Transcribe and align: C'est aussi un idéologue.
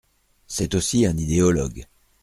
C'est 0.47 0.73
aussi 0.73 1.05
un 1.05 1.15
idéologue. 1.15 1.85